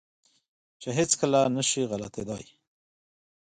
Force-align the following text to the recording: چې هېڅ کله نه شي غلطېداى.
چې 0.81 0.89
هېڅ 0.97 1.11
کله 1.21 1.39
نه 1.55 1.63
شي 1.69 1.81
غلطېداى. 1.91 2.45